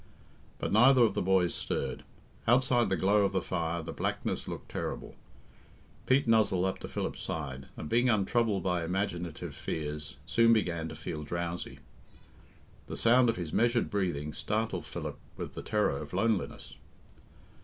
But 0.57 0.71
neither 0.73 1.03
of 1.03 1.13
the 1.13 1.21
boys 1.21 1.53
stirred. 1.53 2.01
Outside 2.47 2.89
the 2.89 2.95
glow 2.97 3.23
of 3.23 3.33
the 3.33 3.39
fire 3.43 3.83
the 3.83 3.91
blackness 3.93 4.47
looked 4.47 4.71
terrible. 4.71 5.13
Pete 6.07 6.27
nuzzled 6.27 6.65
up 6.65 6.79
to 6.79 6.87
Philip's 6.87 7.21
side, 7.21 7.67
and, 7.77 7.87
being 7.87 8.09
untroubled 8.09 8.63
by 8.63 8.83
imaginative 8.83 9.53
fears, 9.55 10.17
soon 10.25 10.53
began 10.53 10.89
to 10.89 10.95
feel 10.95 11.23
drowsy. 11.23 11.77
The 12.87 12.97
sound 12.97 13.29
of 13.29 13.35
his 13.35 13.53
measured 13.53 13.91
breathing 13.91 14.33
startled 14.33 14.87
Philip 14.87 15.19
with 15.37 15.53
the 15.53 15.61
terror 15.61 15.99
of 15.99 16.13
loneliness. 16.13 16.77